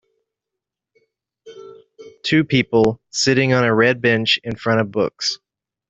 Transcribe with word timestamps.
Two 2.23 2.43
people 2.43 2.99
sitting 3.11 3.53
on 3.53 3.63
a 3.63 3.71
red 3.71 4.01
bench 4.01 4.39
in 4.43 4.55
front 4.55 4.81
of 4.81 4.89
books. 4.89 5.37